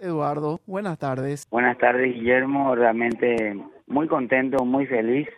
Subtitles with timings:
[0.00, 0.60] Eduardo.
[0.66, 1.46] Buenas tardes.
[1.50, 2.74] Buenas tardes, Guillermo.
[2.74, 3.56] Realmente
[3.86, 5.28] muy contento, muy feliz,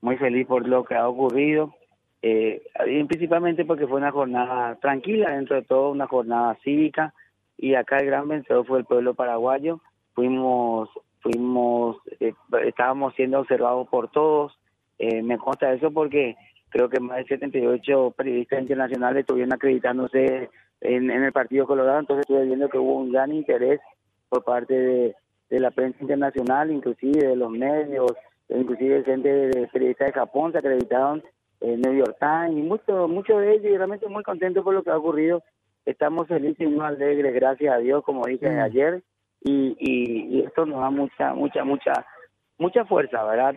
[0.00, 1.74] muy feliz por lo que ha ocurrido.
[2.22, 2.62] Eh,
[3.06, 7.14] principalmente porque fue una jornada tranquila, dentro de todo una jornada cívica,
[7.56, 9.80] y acá el gran vencedor fue el pueblo paraguayo.
[10.14, 10.88] Fuimos,
[11.20, 12.32] fuimos, eh,
[12.64, 14.58] estábamos siendo observados por todos.
[14.98, 16.36] Eh, me consta eso porque
[16.70, 20.50] creo que más de 78 periodistas internacionales estuvieron acreditándose
[20.80, 23.80] en, el Partido Colorado, entonces estuve viendo que hubo un gran interés
[24.28, 25.14] por parte de,
[25.60, 28.12] la prensa internacional, inclusive de los medios,
[28.48, 31.22] inclusive gente de periodistas de Japón se acreditaron
[31.60, 34.82] en New York Times y muchos mucho de ellos y realmente muy contentos por lo
[34.82, 35.42] que ha ocurrido.
[35.86, 38.60] Estamos felices y muy alegres, gracias a Dios, como dije mm.
[38.60, 39.02] ayer,
[39.40, 41.92] y, y, esto nos da mucha, mucha, mucha,
[42.58, 43.54] mucha fuerza, ¿verdad?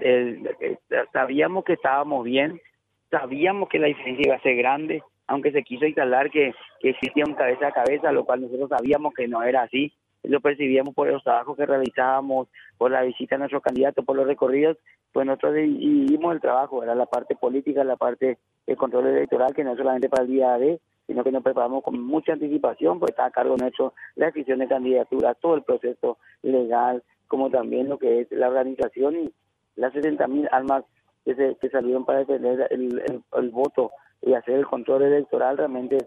[1.12, 2.62] sabíamos que estábamos bien,
[3.10, 7.36] sabíamos que la diferencia iba a ser grande, aunque se quiso instalar que, existía un
[7.36, 11.24] cabeza a cabeza, lo cual nosotros sabíamos que no era así, lo percibíamos por los
[11.24, 14.78] trabajos que realizábamos, por la visita a nuestros candidatos, por los recorridos,
[15.12, 19.64] pues nosotros dividimos el trabajo, era la parte política, la parte de control electoral, que
[19.64, 23.26] no solamente para el día de, sino que nos preparamos con mucha anticipación, pues está
[23.26, 28.22] a cargo nuestro la decisión de candidatura, todo el proceso legal, como también lo que
[28.22, 29.34] es la organización y
[29.76, 30.84] las 60 mil almas
[31.26, 33.92] que, se, que salieron para defender el voto
[34.22, 35.98] y hacer el control electoral realmente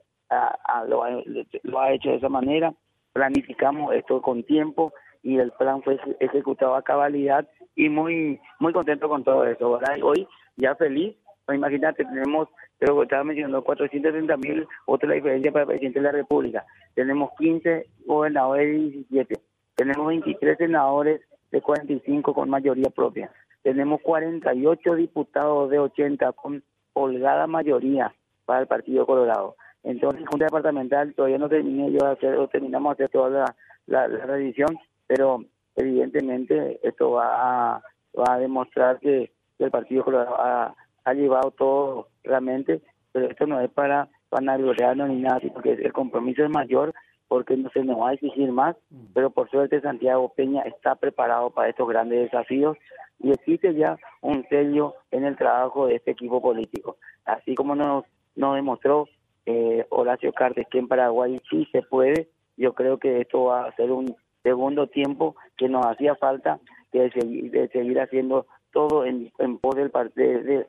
[0.86, 2.74] lo, ha, hecho de esa manera.
[3.14, 9.08] Planificamos esto con tiempo y el plan fue ejecutado a cabalidad y muy muy contento
[9.08, 9.80] con todo eso.
[10.02, 12.48] Hoy ya feliz, pues imagínate, tenemos,
[12.78, 16.66] pero estaba mencionando, 430 mil otra diferencia para el presidente de la República.
[16.94, 19.40] Tenemos 15 gobernadores de 17.
[19.76, 21.20] Tenemos 23 senadores
[21.52, 23.30] de 45 con mayoría propia.
[23.62, 28.12] Tenemos 48 diputados de 80 con holgada mayoría
[28.44, 29.56] para el Partido Colorado.
[29.84, 33.54] Entonces, Junta Departamental todavía no terminé yo de hacer, o terminamos de hacer toda
[33.86, 35.44] la, revisión, pero
[35.76, 37.82] evidentemente esto va a,
[38.18, 43.70] va a demostrar que, el Partido Colorado ha, llevado todo realmente, pero esto no es
[43.70, 46.92] para vanagloriarnos ni nada, sino que el compromiso es mayor
[47.28, 49.12] porque no se nos va a exigir más, mm.
[49.14, 52.76] pero por suerte Santiago Peña está preparado para estos grandes desafíos
[53.20, 56.96] y existe ya un sello en el trabajo de este equipo político.
[57.24, 59.06] Así como nos, nos demostró
[59.46, 63.76] eh, Horacio Cartes que en Paraguay sí se puede, yo creo que esto va a
[63.76, 66.60] ser un segundo tiempo que nos hacía falta
[66.92, 69.90] de seguir, de haciendo todo en, pos del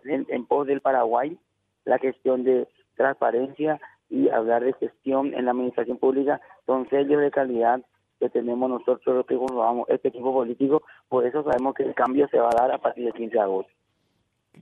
[0.04, 1.38] en pos del Paraguay,
[1.86, 7.32] la gestión de transparencia y hablar de gestión en la administración pública son sellos de
[7.32, 7.82] calidad
[8.20, 12.28] que tenemos nosotros los que formamos este equipo político, por eso sabemos que el cambio
[12.30, 13.72] se va a dar a partir del 15 de agosto.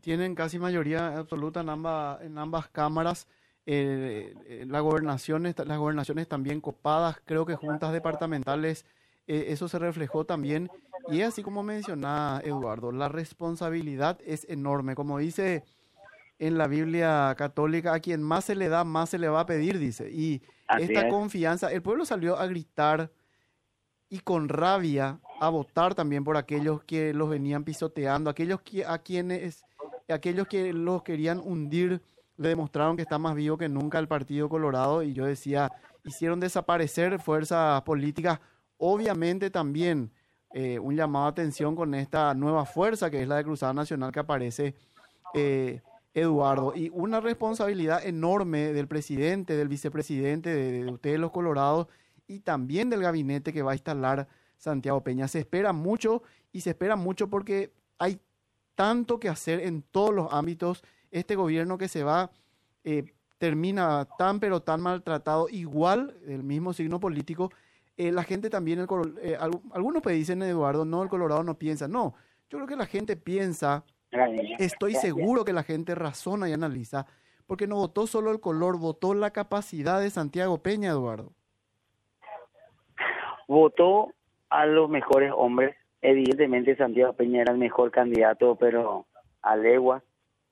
[0.01, 3.27] Tienen casi mayoría absoluta en ambas cámaras.
[3.65, 8.85] Eh, las gobernaciones, las gobernaciones también copadas, creo que juntas departamentales,
[9.27, 10.69] eh, eso se reflejó también.
[11.09, 14.95] Y así como mencionaba Eduardo, la responsabilidad es enorme.
[14.95, 15.63] Como dice
[16.39, 19.45] en la Biblia católica, a quien más se le da, más se le va a
[19.45, 20.09] pedir, dice.
[20.11, 20.41] Y
[20.79, 23.11] esta confianza, el pueblo salió a gritar
[24.09, 28.97] y con rabia a votar también por aquellos que los venían pisoteando, aquellos que, a
[28.99, 29.63] quienes,
[30.09, 32.01] aquellos que los querían hundir,
[32.37, 35.71] le demostraron que está más vivo que nunca el Partido Colorado y yo decía,
[36.03, 38.39] hicieron desaparecer fuerzas políticas,
[38.77, 40.11] obviamente también
[40.53, 44.11] eh, un llamado a atención con esta nueva fuerza que es la de Cruzada Nacional
[44.11, 44.75] que aparece.
[45.33, 45.81] Eh,
[46.15, 51.87] Eduardo, y una responsabilidad enorme del presidente, del vicepresidente, de, de ustedes los colorados,
[52.27, 54.27] y también del gabinete que va a instalar
[54.57, 55.27] Santiago Peña.
[55.27, 58.19] Se espera mucho y se espera mucho porque hay
[58.75, 60.83] tanto que hacer en todos los ámbitos.
[61.13, 62.29] Este gobierno que se va
[62.83, 63.05] eh,
[63.37, 67.51] termina tan pero tan maltratado, igual del mismo signo político.
[67.95, 68.87] Eh, la gente también, el,
[69.21, 69.37] eh,
[69.73, 71.87] algunos pues dicen, Eduardo, no, el Colorado no piensa.
[71.87, 72.15] No,
[72.49, 73.85] yo creo que la gente piensa,
[74.59, 77.05] estoy seguro que la gente razona y analiza,
[77.47, 81.31] porque no votó solo el color, votó la capacidad de Santiago Peña, Eduardo
[83.47, 84.13] votó
[84.49, 85.75] a los mejores hombres.
[86.01, 89.05] Evidentemente Santiago Peña era el mejor candidato, pero
[89.41, 90.03] a legua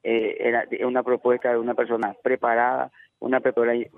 [0.04, 3.42] eh, era una propuesta de una persona preparada, una,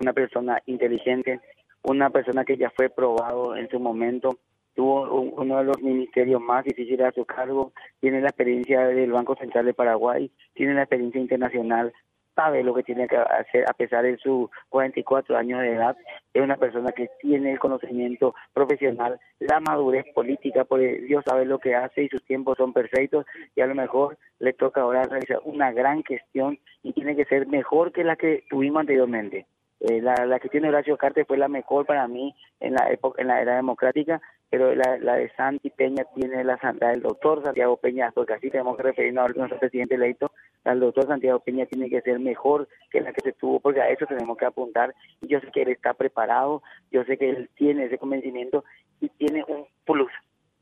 [0.00, 1.40] una persona inteligente,
[1.82, 4.38] una persona que ya fue probado en su momento,
[4.74, 9.36] tuvo uno de los ministerios más difíciles a su cargo, tiene la experiencia del Banco
[9.36, 11.92] Central de Paraguay, tiene la experiencia internacional,
[12.34, 15.96] sabe lo que tiene que hacer a pesar de sus 44 años de edad.
[16.32, 21.58] Es una persona que tiene el conocimiento profesional, la madurez política, porque Dios sabe lo
[21.58, 25.40] que hace y sus tiempos son perfectos y a lo mejor le toca ahora realizar
[25.44, 29.46] una gran gestión y tiene que ser mejor que la que tuvimos anteriormente.
[29.86, 33.20] Eh, la, la gestión de Horacio Carte fue la mejor para mí en la época,
[33.20, 37.42] en la era democrática, pero la, la de Santi Peña tiene la santa del doctor
[37.44, 40.32] Santiago Peña, porque así tenemos que referirnos a nuestro presidente electo,
[40.64, 43.90] el doctor Santiago Peña tiene que ser mejor que la que se tuvo, porque a
[43.90, 44.94] eso tenemos que apuntar.
[45.20, 48.64] Y yo sé que él está preparado, yo sé que él tiene ese convencimiento
[49.02, 50.10] y tiene un plus,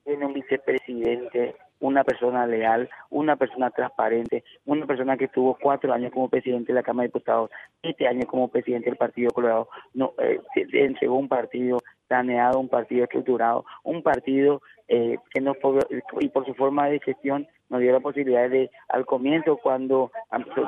[0.02, 6.12] tiene un vicepresidente una persona leal, una persona transparente, una persona que estuvo cuatro años
[6.12, 7.50] como presidente de la Cámara de Diputados,
[7.82, 13.04] siete años como presidente del Partido Colorado, no, eh, entregó un partido saneado, un partido
[13.04, 15.54] estructurado, un partido eh, que no
[16.20, 20.12] y por su forma de gestión nos dio la posibilidad de, al comienzo, cuando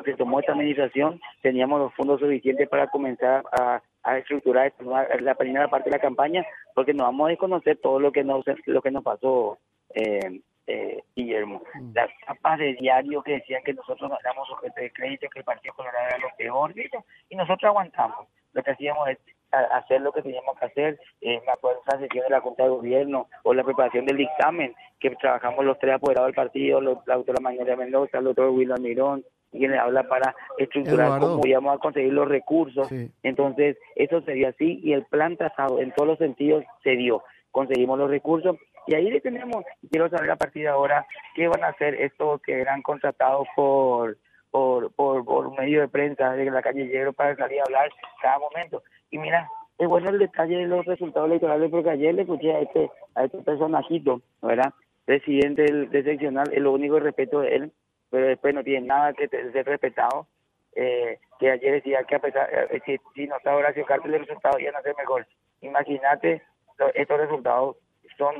[0.04, 3.82] se tomó esta administración, teníamos los fondos suficientes para comenzar a,
[4.18, 4.72] estructurar
[5.20, 6.44] la primera parte de la campaña,
[6.74, 9.58] porque no vamos a desconocer todo lo que nos, lo que nos pasó.
[9.94, 11.62] Eh, eh, Guillermo.
[11.74, 11.92] Mm.
[11.94, 15.44] Las capas de diario que decían que nosotros no éramos sujetos de crédito, que el
[15.44, 16.74] Partido Colorado era lo peor,
[17.28, 18.26] y nosotros aguantamos.
[18.52, 19.18] Lo que hacíamos es
[19.50, 22.64] hacer lo que teníamos que hacer, eh, me acuerdo de la sesión de la Junta
[22.64, 27.16] de Gobierno o la preparación del dictamen, que trabajamos los tres apoderados del partido, la
[27.16, 31.78] doctora Mañana Mendoza, el doctor William Mirón, quien le habla para estructurar cómo íbamos a
[31.78, 32.88] conseguir los recursos.
[33.22, 37.22] Entonces, eso sería así y el plan trazado en todos los sentidos se dio.
[37.54, 38.56] Conseguimos los recursos
[38.88, 41.06] y ahí le tenemos, quiero saber a partir de ahora
[41.36, 44.16] qué van a hacer estos que eran contratados por
[44.50, 47.90] por, por, por medio de prensa de la calle Llegro para salir a hablar
[48.20, 48.82] cada momento.
[49.10, 49.48] Y mira,
[49.78, 53.24] es bueno el detalle de los resultados electorales porque ayer le escuché a este, a
[53.24, 54.72] este personajito, ¿verdad?
[55.04, 57.72] Presidente del, de seccional, es lo único respeto de él,
[58.10, 60.26] pero después no tiene nada que ser respetado.
[60.76, 64.20] Eh, que ayer decía que a pesar, eh, si, si no está Horacio Cartel, los
[64.20, 65.26] resultados iban a ser mejor.
[65.60, 66.42] Imagínate,
[66.94, 67.76] estos resultados
[68.18, 68.34] son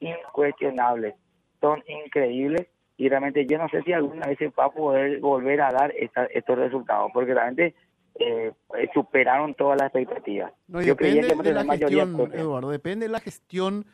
[0.00, 1.14] incuestionables,
[1.60, 2.66] son increíbles
[2.96, 5.92] y realmente yo no sé si alguna vez se va a poder volver a dar
[5.96, 7.74] estos resultados, porque realmente
[8.18, 8.52] eh,
[8.94, 10.52] superaron todas las expectativas.
[10.66, 13.84] No, yo depende que de la gestión, Eduardo, depende de la gestión,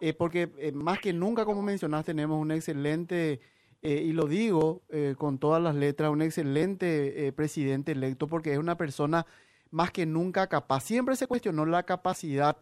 [0.00, 3.40] eh, porque eh, más que nunca, como mencionaste, tenemos un excelente,
[3.84, 4.82] y lo digo
[5.18, 9.26] con todas las letras, un excelente presidente electo, porque es una persona
[9.72, 10.84] más que nunca capaz.
[10.84, 12.58] Siempre se cuestionó la capacidad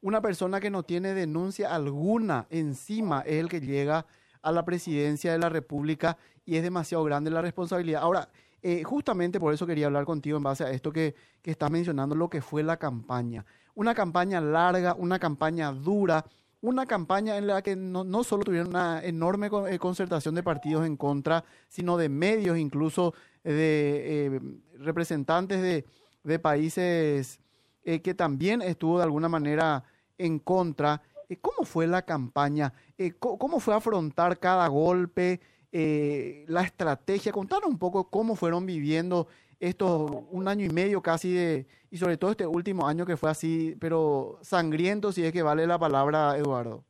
[0.00, 4.06] una persona que no tiene denuncia alguna encima es el que llega
[4.42, 8.02] a la presidencia de la República y es demasiado grande la responsabilidad.
[8.02, 8.28] Ahora,
[8.62, 12.14] eh, justamente por eso quería hablar contigo en base a esto que, que estás mencionando,
[12.14, 13.44] lo que fue la campaña.
[13.74, 16.24] Una campaña larga, una campaña dura,
[16.60, 20.86] una campaña en la que no, no solo tuvieron una enorme eh, concertación de partidos
[20.86, 23.14] en contra, sino de medios, incluso
[23.44, 24.40] de eh,
[24.78, 25.84] representantes de,
[26.24, 27.40] de países
[27.88, 29.82] eh, que también estuvo de alguna manera
[30.18, 31.00] en contra.
[31.26, 32.74] Eh, ¿Cómo fue la campaña?
[32.98, 35.40] Eh, ¿Cómo fue afrontar cada golpe?
[35.70, 37.30] la estrategia.
[37.30, 39.28] Contanos un poco cómo fueron viviendo
[39.60, 43.30] estos un año y medio casi de, y sobre todo este último año que fue
[43.30, 46.84] así, pero sangriento, si es que vale la palabra, Eduardo.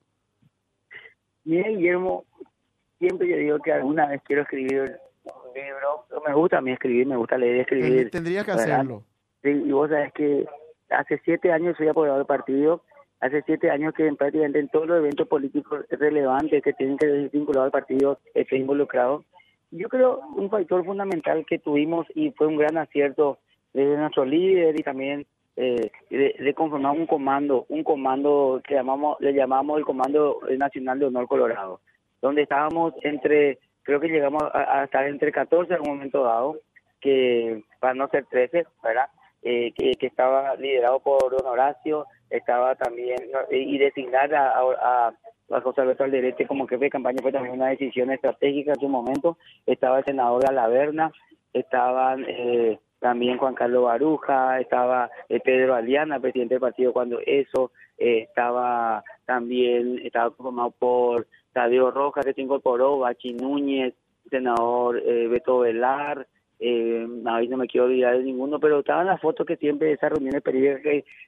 [1.44, 2.24] Mira, Guillermo,
[2.98, 6.22] siempre yo digo que alguna vez quiero escribir un libro.
[6.26, 8.10] Me gusta a mí escribir, me gusta leer y escribir.
[8.10, 9.02] Tendrías que hacerlo.
[9.42, 10.46] Sí, y vos sabés que
[10.90, 12.82] hace siete años soy apoyado del partido,
[13.20, 17.30] hace siete años que prácticamente en todos los eventos políticos relevantes que tienen que ser
[17.30, 19.24] vinculados al partido estoy involucrado.
[19.70, 23.38] Yo creo un factor fundamental que tuvimos y fue un gran acierto
[23.74, 25.26] de nuestro líder y también
[25.56, 31.06] eh, de, conformar un comando, un comando que llamamos, le llamamos el Comando Nacional de
[31.06, 31.80] Honor Colorado,
[32.22, 36.58] donde estábamos entre, creo que llegamos a, a estar entre 14 en un momento dado,
[37.00, 39.08] que para no ser 13, ¿verdad?
[39.42, 43.16] Eh, que, que, estaba liderado por don Horacio, estaba también,
[43.50, 45.12] y designar a,
[45.62, 49.38] José Alberto Alderete como jefe de campaña fue también una decisión estratégica en su momento,
[49.64, 51.10] estaba el senador Alaverna,
[51.54, 57.72] estaban eh, también Juan Carlos Baruja, estaba eh, Pedro Aliana, presidente del partido cuando eso,
[57.96, 63.94] eh, estaba también, estaba conformado por Tadeo Rojas que se incorporó, Bachi Núñez,
[64.30, 66.26] senador eh, Beto Velar,
[66.60, 70.10] eh, no me quiero olvidar de ninguno, pero estaban las fotos que siempre de esas
[70.10, 70.82] reuniones periódicas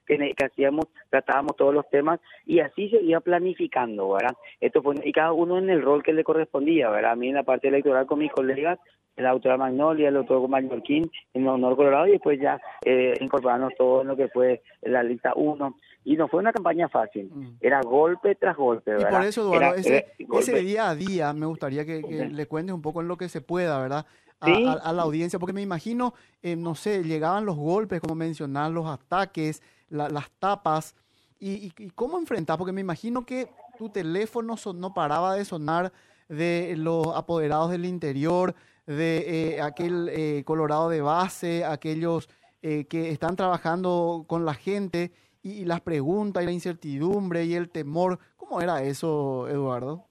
[0.07, 4.37] que, que, hacíamos, tratábamos todos los temas y así se iba planificando, ¿verdad?
[4.61, 7.13] Esto fue, y cada uno en el rol que le correspondía, ¿verdad?
[7.13, 8.79] A mí en la parte electoral con mis colegas,
[9.17, 14.03] la doctora Magnolia, el doctor Mallorquín, en Honor Colorado y después ya eh, incorporarnos todo
[14.03, 15.77] en lo que fue la lista 1.
[16.05, 17.57] Y no fue una campaña fácil, mm.
[17.61, 19.11] era golpe tras golpe, ¿verdad?
[19.11, 22.81] Y por eso, Eduardo, ese, ese, día a día me gustaría que, le cuentes un
[22.81, 24.07] poco en lo que se pueda, ¿verdad?
[24.41, 28.87] A, la audiencia, porque me imagino, eh, no sé, llegaban los golpes, como mencionar, los
[28.87, 30.95] ataques, las tapas,
[31.39, 35.93] y, cómo enfrentar, porque me imagino que tu teléfono no paraba de sonar
[36.29, 38.55] de los apoderados del interior,
[38.87, 42.29] de eh, aquel eh, Colorado de base, aquellos
[42.63, 47.71] eh, que están trabajando con la gente y, las preguntas y la incertidumbre y el
[47.71, 48.19] temor.
[48.37, 50.10] ¿Cómo era eso, Eduardo?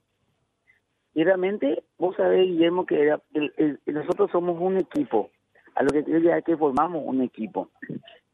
[1.19, 1.25] Y
[1.97, 3.21] vos sabés, Guillermo, que era,
[3.87, 5.29] nosotros somos un equipo.
[5.75, 7.71] A lo que quiero es que formamos un equipo.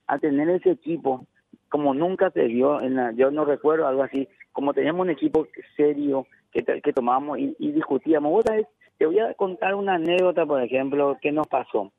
[0.06, 1.26] A tener ese equipo,
[1.70, 5.48] como nunca se dio, en la, yo no recuerdo algo así, como teníamos un equipo
[5.76, 8.32] serio que, que tomábamos y, y discutíamos.
[8.32, 8.68] Vos sabés,
[9.00, 11.92] te voy a contar una anécdota, por ejemplo, que nos pasó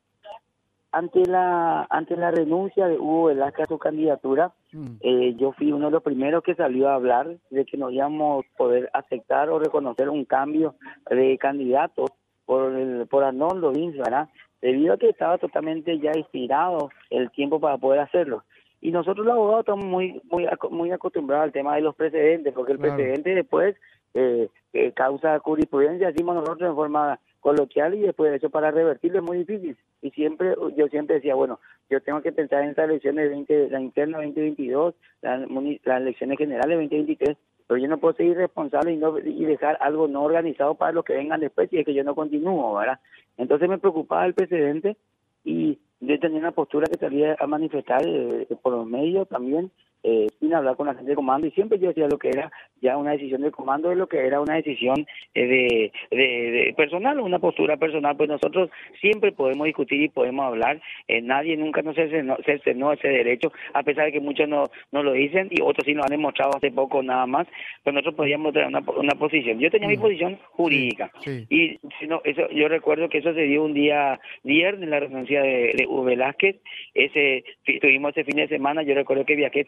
[0.97, 4.87] ante la ante la renuncia de Hugo Velázquez a su candidatura, mm.
[5.01, 8.45] eh, yo fui uno de los primeros que salió a hablar de que no íbamos
[8.45, 10.75] a poder aceptar o reconocer un cambio
[11.11, 12.07] de candidato
[12.47, 14.31] por el, por Arnoldo Vince, ¿verdad?
[14.63, 18.45] Debido a que estaba totalmente ya inspirado el tiempo para poder hacerlo.
[18.81, 22.73] Y nosotros los abogados estamos muy muy muy acostumbrados al tema de los precedentes, porque
[22.73, 23.77] el precedente después
[24.17, 29.19] eh, eh, causa jurisprudencia, decimos nosotros en forma coloquial y después de eso para revertirlo
[29.19, 29.77] es muy difícil.
[30.01, 33.81] Y siempre, yo siempre decía, bueno, yo tengo que pensar en estas elecciones, 20, la
[33.81, 35.41] interna 2022, las,
[35.85, 40.09] las elecciones generales 2023, pero yo no puedo seguir responsable y, no, y dejar algo
[40.09, 43.01] no organizado para los que vengan después y es que yo no continúo, ¿verdad?
[43.37, 44.97] Entonces me preocupaba el precedente
[45.45, 49.71] y yo tenía una postura que salía a manifestar eh, por los medios también
[50.03, 52.53] eh, sin hablar con la gente de comando y siempre yo decía lo que era
[52.81, 57.19] ya una decisión del comando de lo que era una decisión eh, de, de, personal
[57.19, 58.17] o una postura personal.
[58.17, 63.09] Pues nosotros siempre podemos discutir y podemos hablar eh, nadie nunca nos cercenó, cercenó ese
[63.09, 66.11] derecho a pesar de que muchos no, no lo dicen y otros sí lo han
[66.11, 67.47] demostrado hace poco nada más
[67.83, 69.59] pero nosotros podíamos tener una, una posición.
[69.59, 73.65] Yo tenía mi posición jurídica y si no, eso yo recuerdo que eso se dio
[73.65, 76.57] un día viernes en la renuncia de, de Velázquez
[76.95, 77.45] ese
[77.81, 79.65] tuvimos ese fin de semana yo recuerdo que viajé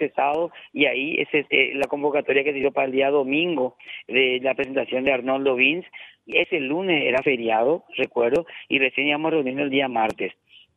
[0.73, 4.55] y ahí es eh, la convocatoria que se dio para el día domingo de la
[4.55, 5.87] presentación de Arnoldo Vins.
[6.27, 10.33] Ese lunes era feriado, recuerdo, y recién íbamos reuniendo el día martes.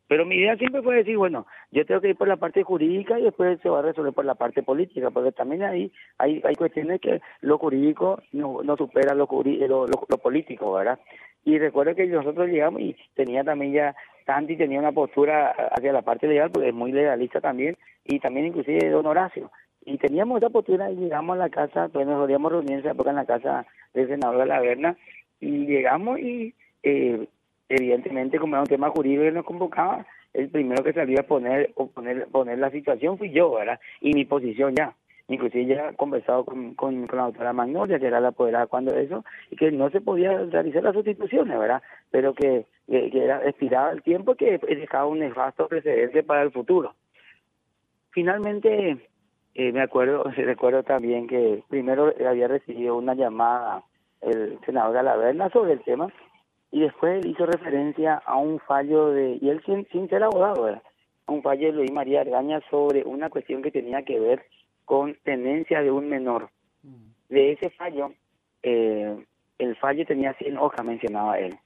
[0.08, 3.18] Pero mi idea siempre fue decir, bueno, yo tengo que ir por la parte jurídica
[3.18, 6.54] y después se va a resolver por la parte política, porque también ahí hay, hay
[6.54, 10.98] cuestiones que lo jurídico no, no supera lo, lo, lo, político, ¿verdad?
[11.44, 16.02] Y recuerdo que nosotros llegamos y tenía también ya Santi tenía una postura hacia la
[16.02, 19.50] parte legal, porque es muy legalista también, y también inclusive don Horacio.
[19.84, 22.92] Y teníamos esa postura y llegamos a la casa, pues nos podíamos reunir en esa
[22.92, 24.96] época en la casa del senador de la Verna,
[25.40, 27.26] y llegamos y eh,
[27.68, 31.72] evidentemente como era un tema jurídico que nos convocaba, el primero que salió a poner,
[31.74, 33.80] o poner, poner la situación fui yo, ¿verdad?
[34.00, 34.94] Y mi posición ya
[35.32, 39.56] inclusive ya conversado con, con, la doctora Magnolia, que era la apoderada cuando eso, y
[39.56, 41.82] que no se podía realizar las sustituciones, ¿verdad?
[42.10, 46.94] Pero que, que, era expirado el tiempo que dejaba un nefasto precedente para el futuro.
[48.10, 48.98] Finalmente,
[49.54, 53.84] eh, me acuerdo, recuerdo también que primero había recibido una llamada
[54.20, 56.08] el senador Galaverna sobre el tema,
[56.70, 60.82] y después hizo referencia a un fallo de, y él sin, sin ser abogado, ¿verdad?
[61.26, 64.44] un fallo de Luis María Argaña sobre una cuestión que tenía que ver
[64.92, 66.50] con tenencia de un menor.
[66.82, 67.30] Mm.
[67.30, 68.12] De ese fallo,
[68.62, 69.24] eh,
[69.56, 71.56] el fallo tenía 100 hojas, mencionaba él.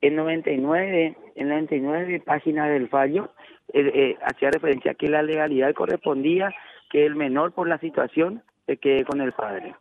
[0.00, 3.28] En 99, en 99 páginas del fallo,
[3.74, 6.50] eh, eh, hacía referencia a que la legalidad correspondía
[6.88, 9.74] que el menor por la situación se quede con el padre.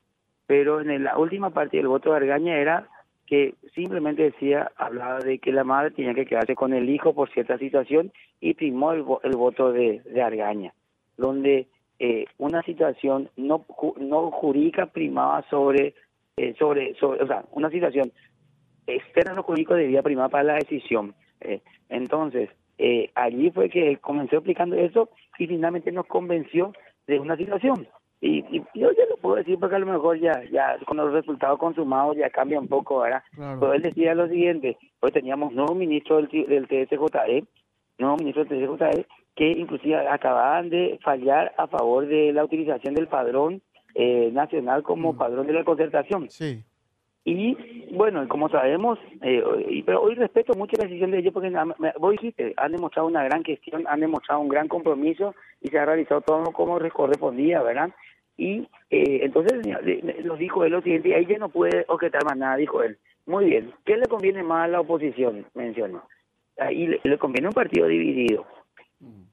[0.46, 2.89] Pero en la última parte del voto de Argaña era
[3.25, 7.30] que simplemente decía, hablaba de que la madre tenía que quedarse con el hijo por
[7.30, 8.12] cierta situación
[8.42, 10.74] y primó el, el voto de, de Argaña,
[11.16, 13.65] donde eh, una situación no
[14.00, 15.94] no jurídica primaba sobre
[16.38, 18.12] eh, sobre sobre o sea una situación
[18.88, 23.98] externa a lo jurídico debía primar para la decisión eh, entonces eh, allí fue que
[23.98, 26.72] comenzó explicando eso y finalmente nos convenció
[27.08, 27.86] de una situación.
[28.22, 28.41] Y,
[28.74, 32.18] yo ya lo puedo decir porque a lo mejor ya ya con los resultados consumados
[32.18, 36.27] ya cambia un poco ahora pero él decía lo siguiente pues teníamos nuevo ministro del,
[36.27, 37.46] del TSJE
[37.98, 39.06] nuevo ministro del TSJE
[39.39, 43.62] que inclusive acababan de fallar a favor de la utilización del padrón
[43.96, 45.17] eh, nacional como mm.
[45.17, 46.29] padrón de la concertación.
[46.29, 46.62] Sí.
[47.24, 47.55] Y
[47.93, 49.41] bueno, como sabemos, eh,
[49.86, 51.53] pero hoy respeto mucho la decisión de ellos porque
[51.98, 55.86] vos dijiste, han demostrado una gran gestión, han demostrado un gran compromiso y se ha
[55.86, 57.91] realizado todo como correspondía, ¿verdad?
[58.36, 59.53] Y eh, entonces
[60.25, 62.98] nos dijo él lo siguiente, y ahí ya no puede objetar más nada, dijo él.
[63.25, 65.46] Muy bien, ¿qué le conviene más a la oposición?
[65.53, 66.03] Mencionó.
[66.58, 68.46] Ahí le, le conviene un partido dividido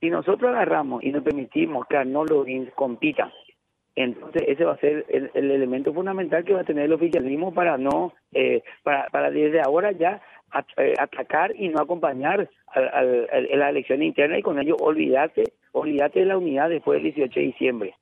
[0.00, 2.44] si nosotros agarramos y nos permitimos que Arnoldo
[2.74, 3.32] compita,
[3.96, 7.78] entonces ese va a ser el, elemento fundamental que va a tener el oficialismo para
[7.78, 10.20] no, eh, para, para desde ahora ya
[10.76, 16.26] eh, atacar y no acompañar al, la elección interna y con ello olvidarte, olvidarte de
[16.26, 17.94] la unidad después del 18 de diciembre.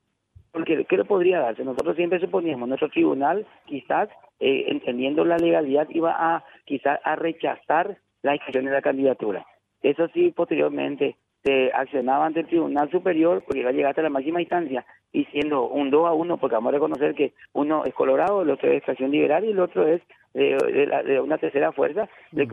[0.53, 1.65] Porque, ¿qué le podría darse?
[1.65, 7.97] Nosotros siempre suponíamos, nuestro tribunal quizás, eh, entendiendo la legalidad, iba a quizás a rechazar
[8.23, 9.47] la inscripción de la candidatura.
[9.83, 14.09] Eso sí, posteriormente, se accionaba ante el Tribunal Superior porque iba a llegar hasta la
[14.09, 17.95] máxima instancia y siendo un 2 a 1, porque vamos a reconocer que uno es
[17.95, 22.09] Colorado, el otro es Estación Liberal y el otro es de, una tercera fuerza,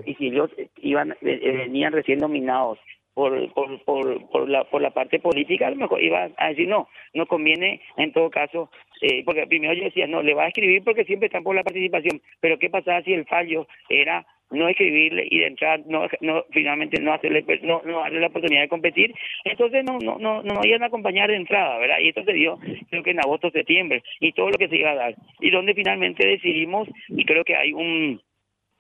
[0.06, 2.78] y si ellos iban venían recién nominados
[3.16, 6.68] por, por, por, por, la, por la parte política, a lo mejor iba a decir
[6.68, 8.70] no, no conviene en todo caso,
[9.02, 11.64] eh, porque primero yo decía, no, le va a escribir porque siempre están por la
[11.64, 16.46] participación, pero ¿qué pasaba si el fallo era no escribirle y de entrar no, no
[16.52, 20.62] finalmente no hacerle no, no darle la oportunidad de competir entonces no no no no
[20.64, 24.04] iban a acompañar de entrada verdad y esto se dio creo que en agosto septiembre
[24.20, 27.56] y todo lo que se iba a dar y donde finalmente decidimos y creo que
[27.56, 28.22] hay un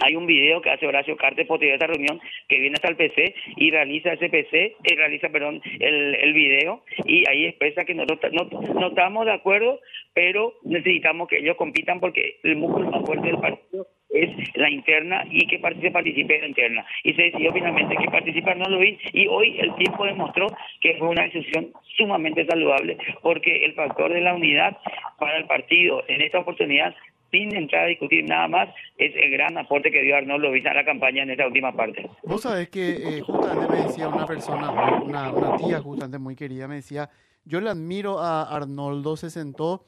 [0.03, 2.95] hay un video que hace Horacio Cartes posterior a esta reunión que viene hasta el
[2.95, 7.93] PC y realiza ese PC, y realiza, perdón, el, el video y ahí expresa que
[7.93, 9.79] nosotros no, no estamos de acuerdo,
[10.13, 15.23] pero necesitamos que ellos compitan porque el músculo más fuerte del partido es la interna
[15.29, 16.85] y que se participe en la interna.
[17.03, 20.47] Y se decidió finalmente que participar no lo vi y hoy el tiempo demostró
[20.81, 24.77] que fue una decisión sumamente saludable porque el factor de la unidad
[25.19, 26.93] para el partido en esta oportunidad
[27.31, 30.83] sin entrar a discutir nada más, es el gran aporte que dio Arnoldo a la
[30.83, 32.09] campaña en esta última parte.
[32.23, 34.69] Vos sabés que eh, justamente me decía una persona,
[35.01, 37.09] una, una tía justamente muy querida, me decía,
[37.45, 39.85] yo le admiro a Arnoldo, se sentó,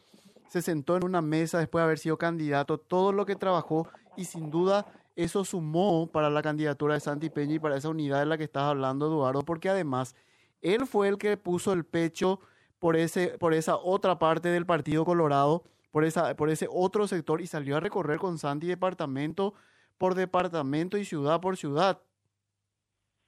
[0.47, 4.25] se sentó en una mesa después de haber sido candidato, todo lo que trabajó y
[4.25, 8.25] sin duda eso sumó para la candidatura de Santi Peña y para esa unidad de
[8.25, 10.15] la que estás hablando, Eduardo, porque además
[10.61, 12.39] él fue el que puso el pecho
[12.79, 17.39] por, ese, por esa otra parte del Partido Colorado por, esa, por ese otro sector
[17.39, 19.53] y salió a recorrer con Santi departamento
[19.99, 22.01] por departamento y ciudad por ciudad.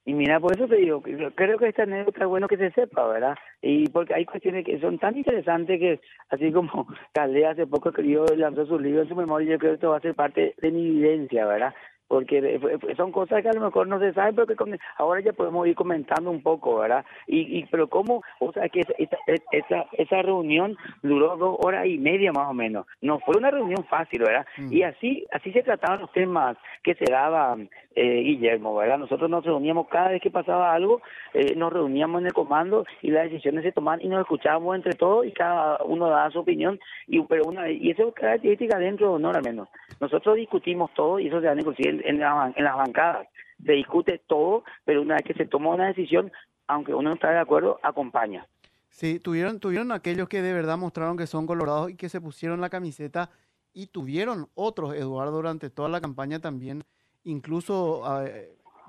[0.08, 3.08] Y mira, por eso te digo, creo que esta anécdota es bueno que se sepa,
[3.08, 3.36] ¿verdad?
[3.64, 8.24] Y porque hay cuestiones que son tan interesantes que, así como Calde hace poco escribió,
[8.38, 10.72] lanzó su libro en su memoria, yo creo que esto va a ser parte de
[10.72, 11.74] mi evidencia, ¿verdad?
[12.08, 12.60] Porque
[12.96, 15.76] son cosas que a lo mejor no se saben, pero que ahora ya podemos ir
[15.76, 17.06] comentando un poco, ¿verdad?
[17.28, 19.18] Y, y pero cómo, o sea, que esa,
[19.52, 23.84] esa, esa reunión duró dos horas y media más o menos, no fue una reunión
[23.86, 24.46] fácil, ¿verdad?
[24.58, 24.74] Mm.
[24.74, 28.98] Y así así se trataban los temas que se daban, eh, Guillermo, ¿verdad?
[28.98, 31.02] Nosotros nos reuníamos cada vez que pasaba algo,
[31.34, 34.94] eh, nos reuníamos en el comando y las decisiones se tomaban y nos escuchábamos entre
[34.94, 39.18] todos y cada uno daba su opinión, y pero una y eso es característica dentro,
[39.20, 39.70] no al menos.
[40.00, 43.28] Nosotros discutimos todo y eso se da inclusive en, las bancadas.
[43.64, 46.32] Se discute todo, pero una vez que se toma una decisión,
[46.68, 48.48] aunque uno no está de acuerdo, acompaña.
[48.90, 52.62] Sí, tuvieron, tuvieron aquellos que de verdad mostraron que son colorados y que se pusieron
[52.62, 53.30] la camiseta
[53.74, 56.84] y tuvieron otros, Eduardo, durante toda la campaña también,
[57.24, 58.04] incluso,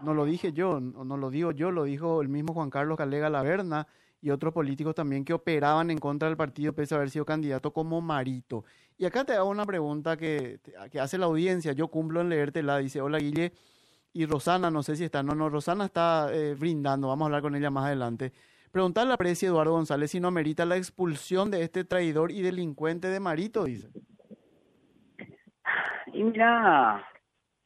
[0.03, 3.29] no lo dije yo, no lo digo yo, lo dijo el mismo Juan Carlos Calega
[3.29, 3.89] Laverna
[4.27, 7.73] y otros políticos también que operaban en contra del partido pese a haber sido candidato
[7.73, 8.65] como Marito.
[8.99, 10.59] Y acá te hago una pregunta que,
[10.91, 11.73] que hace la audiencia.
[11.75, 12.79] Yo cumplo en leértela.
[12.79, 13.53] Dice, hola Guille.
[14.13, 15.23] Y Rosana, no sé si está.
[15.23, 17.07] No, no, Rosana está eh, brindando.
[17.07, 18.33] Vamos a hablar con ella más adelante.
[18.73, 23.07] Preguntarle a Preci Eduardo González si no merita la expulsión de este traidor y delincuente
[23.07, 23.91] de Marito, dice.
[26.13, 27.07] Y mira,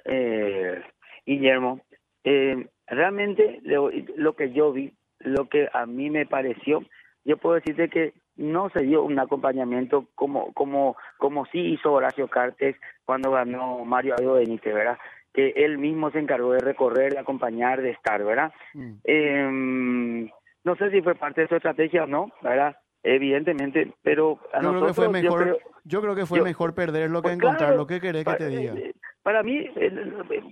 [0.05, 0.83] eh,
[1.25, 1.81] Guillermo,
[2.23, 6.83] eh, realmente lo que yo vi, lo que a mí me pareció,
[7.25, 12.29] yo puedo decirte que no se dio un acompañamiento como como como sí hizo Horacio
[12.29, 14.99] Cartes cuando ganó Mario Aldo Benítez, ¿verdad?
[15.33, 18.53] Que él mismo se encargó de recorrer, de acompañar, de estar, ¿verdad?
[18.75, 18.93] Mm.
[19.05, 20.31] Eh,
[20.65, 22.77] no sé si fue parte de su estrategia o no, ¿verdad?
[23.03, 27.29] Evidentemente, pero a yo creo que fue mejor, yo creo, que fue mejor perderlo que
[27.29, 28.75] pues encontrar lo que querés que te diga.
[29.23, 29.69] Para mí,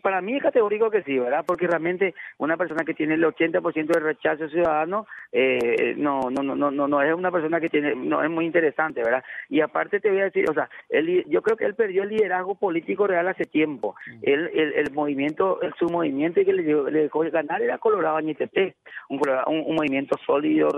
[0.03, 1.45] para mí es categórico que sí, ¿verdad?
[1.47, 6.71] Porque realmente una persona que tiene el 80% de rechazo ciudadano eh, no, no, no,
[6.71, 9.25] no, no es una persona que tiene, no es muy interesante, ¿verdad?
[9.49, 12.11] Y aparte te voy a decir, o sea, él, yo creo que él perdió el
[12.11, 13.95] liderazgo político real hace tiempo.
[14.07, 14.19] Mm.
[14.23, 18.77] el, el movimiento, su movimiento que le, le dejó ganar era Colorado Añetepec,
[19.09, 20.69] un, un, movimiento sólido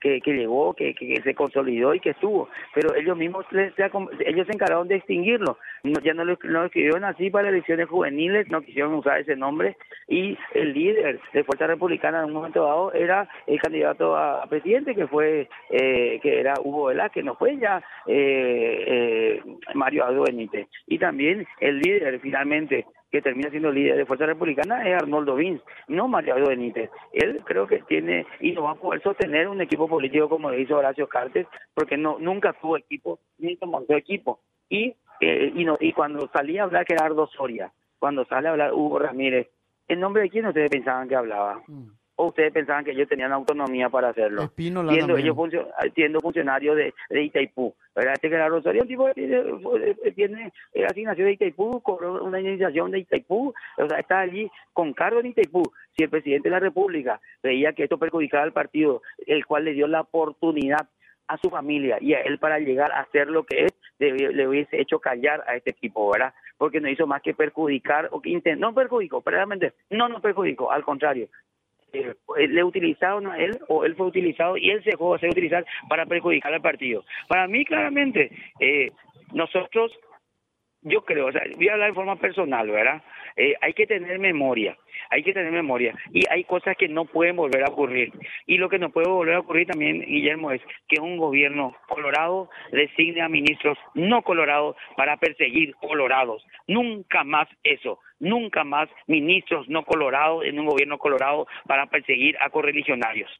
[0.00, 2.48] que, que llegó, que, que, se consolidó y que estuvo.
[2.74, 5.58] Pero ellos mismos, ellos se encargaron de extinguirlo.
[6.02, 9.76] ya no lo, no lo escribieron así para elecciones juveniles, no quisieron usar ese nombre,
[10.08, 14.92] y el líder de Fuerza Republicana en un momento dado era el candidato a, presidente,
[14.92, 19.42] que fue, eh, que era Hugo Vela, que no fue ya eh, eh,
[19.74, 20.66] Mario Aldo Benítez.
[20.88, 25.62] Y también el líder finalmente que termina siendo líder de Fuerza Republicana es Arnoldo Vins,
[25.86, 26.90] no Mario Benítez.
[27.12, 30.58] Él creo que tiene y no va a poder sostener un equipo político como lo
[30.58, 34.40] hizo Horacio Cartes, porque no nunca tuvo equipo ni tomó equipo.
[34.68, 38.72] Y eh, y, no, y cuando salía a hablar Gerardo Soria, cuando sale a hablar
[38.72, 39.48] Hugo Ramírez,
[39.88, 41.62] ¿en nombre de quién ustedes pensaban que hablaba?
[41.66, 41.88] Mm.
[42.20, 44.42] o ustedes pensaban que ellos tenían autonomía para hacerlo.
[44.56, 45.36] siendo ellos
[45.94, 47.72] siendo funcionarios de, de Itaipú.
[47.94, 48.14] ¿verdad?
[48.14, 49.42] Este que era Rosario, un tipo tiene,
[50.14, 50.52] tiene
[50.88, 55.26] asignación de Itaipú, cobró una iniciación de Itaipú, o sea, está allí con cargo en
[55.26, 55.62] Itaipú.
[55.96, 59.72] Si el presidente de la República veía que esto perjudicaba al partido, el cual le
[59.72, 60.88] dio la oportunidad
[61.28, 64.80] a su familia y a él para llegar a ser lo que es, le, hubiese
[64.80, 66.32] hecho callar a este equipo, ¿verdad?
[66.56, 70.70] Porque no hizo más que perjudicar, o que intentó, no perjudicó, realmente no nos perjudicó,
[70.70, 71.28] al contrario,
[71.92, 72.14] eh,
[72.48, 75.64] le utilizaron a él o él fue utilizado y él se dejó de ser utilizar
[75.88, 77.04] para perjudicar al partido.
[77.28, 78.30] Para mí, claramente,
[78.60, 78.92] eh,
[79.32, 79.92] nosotros,
[80.88, 83.02] yo creo, o sea, voy a hablar de forma personal, ¿verdad?
[83.36, 84.76] Eh, hay que tener memoria,
[85.10, 85.94] hay que tener memoria.
[86.12, 88.12] Y hay cosas que no pueden volver a ocurrir.
[88.46, 92.50] Y lo que no puede volver a ocurrir también, Guillermo, es que un gobierno colorado
[92.72, 96.44] designe a ministros no colorados para perseguir colorados.
[96.66, 98.00] Nunca más eso.
[98.18, 103.30] Nunca más ministros no colorados en un gobierno colorado para perseguir a correligionarios.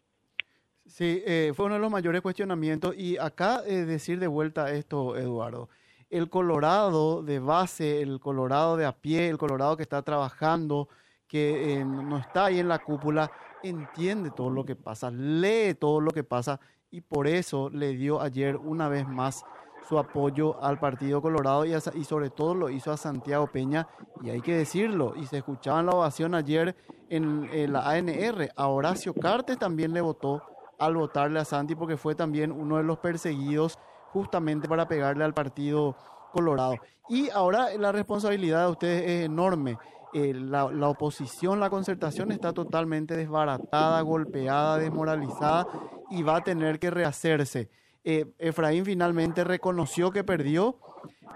[0.87, 2.95] Sí, eh, fue uno de los mayores cuestionamientos.
[2.97, 5.69] Y acá eh, decir de vuelta esto, Eduardo
[6.11, 10.89] el Colorado de base, el Colorado de a pie, el Colorado que está trabajando,
[11.27, 13.31] que eh, no está ahí en la cúpula,
[13.63, 16.59] entiende todo lo que pasa, lee todo lo que pasa
[16.91, 19.45] y por eso le dio ayer una vez más
[19.89, 23.89] su apoyo al Partido Colorado y, y sobre todo lo hizo a Santiago Peña
[24.23, 26.77] y hay que decirlo, y se escuchaba en la ovación ayer
[27.11, 30.43] en, en la ANR, a Horacio Cartes también le votó
[30.79, 33.79] al votarle a Santi porque fue también uno de los perseguidos
[34.13, 35.97] justamente para pegarle al partido
[36.33, 36.77] colorado.
[37.09, 39.79] Y ahora la responsabilidad de ustedes es enorme.
[40.15, 45.67] Eh, la, oposición, la concertación está totalmente desbaratada, golpeada, desmoralizada
[46.11, 47.69] y va a tener que rehacerse.
[48.05, 50.79] Eh, Efraín finalmente reconoció que perdió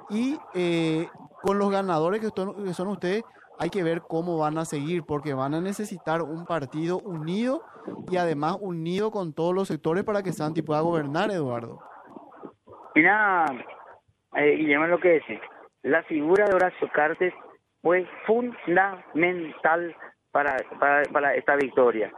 [0.09, 1.07] y eh,
[1.43, 3.25] con los ganadores que, que son ustedes
[3.59, 7.63] hay que ver cómo van a seguir porque van a necesitar un partido unido
[8.11, 11.81] y además unido con todos los sectores para que Santi pueda gobernar, Eduardo.
[12.95, 13.47] Mira,
[14.37, 15.41] eh, Guillermo, lo que dice,
[15.83, 17.33] la figura de Horacio Cartes
[17.81, 19.97] fue fundamental
[20.31, 22.13] para, para, para esta victoria.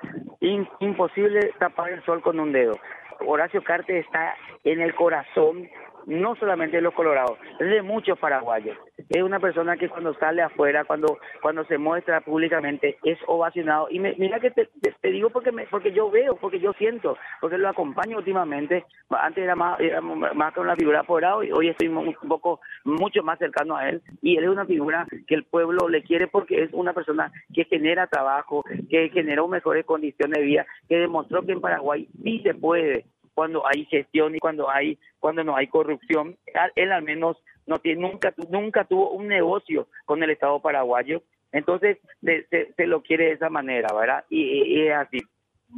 [0.80, 2.78] imposible tapar el sol con un dedo.
[3.20, 4.34] Horacio Cartes está
[4.64, 5.68] en el corazón
[6.06, 8.76] no solamente de los colorados, de muchos paraguayos.
[9.08, 13.88] Es una persona que cuando sale afuera, cuando cuando se muestra públicamente, es ovacionado.
[13.90, 14.68] Y mira que te,
[15.02, 18.84] digo porque me, porque yo veo, porque yo siento, porque lo acompaño últimamente.
[19.10, 23.22] Antes era más, era más con una figura apoderado y hoy estoy un poco, mucho
[23.22, 24.02] más cercano a él.
[24.22, 27.64] Y él es una figura que el pueblo le quiere porque es una persona que
[27.64, 32.54] genera trabajo, que generó mejores condiciones de vida, que demostró que en Paraguay sí se
[32.54, 36.36] puede cuando hay gestión y cuando hay cuando no hay corrupción.
[36.76, 37.36] Él al menos
[37.66, 41.22] no tiene nunca nunca tuvo un negocio con el Estado paraguayo,
[41.53, 44.24] entonces se, lo quiere de esa manera, ¿verdad?
[44.29, 45.18] Y, es así.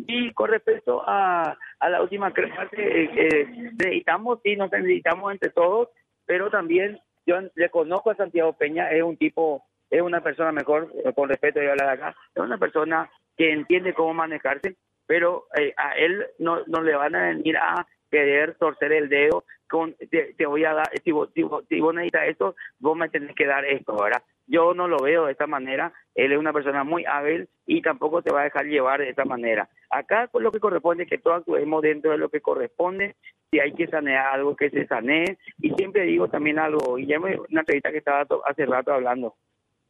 [0.07, 3.46] Y con respecto a, a la última parte, eh, eh,
[3.79, 5.88] necesitamos, sí, nos necesitamos entre todos,
[6.25, 10.90] pero también yo le conozco a Santiago Peña, es un tipo, es una persona mejor,
[11.14, 15.92] con respeto de hablar acá, es una persona que entiende cómo manejarse, pero eh, a
[15.92, 20.64] él no, no le van a venir a querer torcer el dedo con te, voy
[20.64, 24.22] a dar si vos, si, vos, necesitas esto vos me tenés que dar esto ¿verdad?
[24.46, 28.22] yo no lo veo de esta manera él es una persona muy hábil y tampoco
[28.22, 29.68] te va a dejar llevar de esta manera.
[29.90, 33.16] Acá con lo que corresponde que todos actuemos dentro de lo que corresponde
[33.50, 35.37] si hay que sanear algo que se sanee.
[35.61, 39.35] Y siempre digo también algo y ya me una entrevista que estaba hace rato hablando.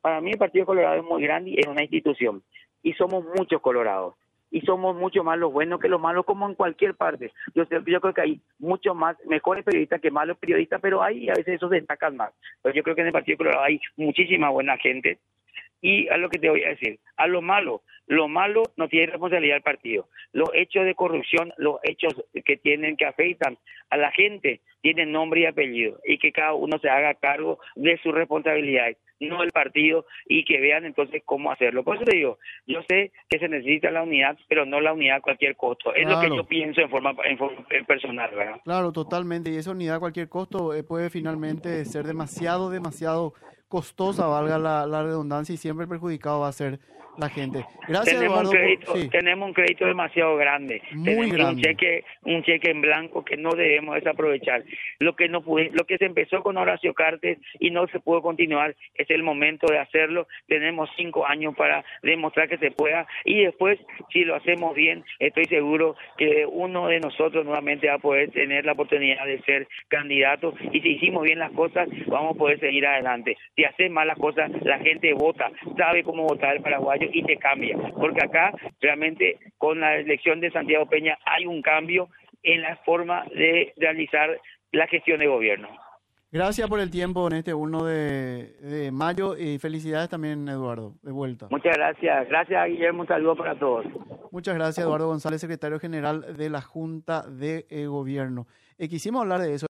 [0.00, 2.42] Para mí el Partido Colorado es muy grande y es una institución
[2.82, 4.14] y somos muchos colorados
[4.50, 7.32] y somos mucho más los buenos que los malos como en cualquier parte.
[7.54, 11.34] Yo, yo creo que hay mucho más mejores periodistas que malos periodistas, pero hay a
[11.34, 12.32] veces esos destacan más.
[12.62, 15.18] Pero yo creo que en el Partido Colorado hay muchísima buena gente.
[15.86, 19.06] Y a lo que te voy a decir, a lo malo, lo malo no tiene
[19.06, 20.08] responsabilidad el partido.
[20.32, 22.12] Los hechos de corrupción, los hechos
[22.44, 23.56] que tienen que afectan
[23.90, 26.00] a la gente, tienen nombre y apellido.
[26.04, 30.60] Y que cada uno se haga cargo de sus responsabilidades no el partido y que
[30.60, 31.84] vean entonces cómo hacerlo.
[31.84, 35.16] Por eso te digo, yo sé que se necesita la unidad, pero no la unidad
[35.16, 35.94] a cualquier costo.
[35.94, 38.60] Es lo que yo pienso en forma, en personal, ¿verdad?
[38.64, 39.50] Claro, totalmente.
[39.50, 43.32] Y esa unidad a cualquier costo eh, puede finalmente ser demasiado, demasiado
[43.68, 46.80] costosa, valga la, la redundancia, y siempre perjudicado va a ser
[47.18, 47.64] la gente.
[47.88, 48.50] Gracias, tenemos Eduardo.
[48.50, 50.82] Un crédito, Tenemos un crédito demasiado grande.
[50.92, 51.54] Muy grande.
[51.54, 54.64] Un cheque, un cheque en blanco que no debemos desaprovechar.
[54.98, 58.74] Lo que no lo que se empezó con Horacio Cartes y no se pudo continuar
[58.94, 60.26] es el momento de hacerlo.
[60.48, 63.78] Tenemos cinco años para demostrar que se pueda y después,
[64.12, 68.64] si lo hacemos bien, estoy seguro que uno de nosotros nuevamente va a poder tener
[68.64, 72.86] la oportunidad de ser candidato y si hicimos bien las cosas, vamos a poder seguir
[72.86, 73.36] adelante.
[73.54, 77.36] Si hacemos mal las cosas, la gente vota, sabe cómo votar el paraguayo y te
[77.36, 77.76] cambia.
[77.94, 82.08] Porque acá realmente con la elección de Santiago Peña hay un cambio
[82.42, 84.38] en la forma de realizar
[84.72, 85.68] la gestión de gobierno.
[86.32, 91.46] Gracias por el tiempo en este 1 de, mayo y felicidades también, Eduardo, de vuelta.
[91.50, 92.28] Muchas gracias.
[92.28, 93.02] Gracias, Guillermo.
[93.02, 93.86] Un saludo para todos.
[94.32, 98.46] Muchas gracias, Eduardo González, secretario general de la Junta de eh, Gobierno.
[98.76, 99.64] Eh, quisimos hablar de eso.